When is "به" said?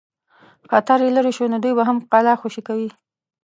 1.77-1.83